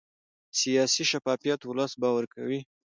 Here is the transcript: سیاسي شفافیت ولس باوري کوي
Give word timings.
سیاسي 0.59 1.03
شفافیت 1.11 1.59
ولس 1.65 1.91
باوري 2.01 2.27
کوي 2.35 2.59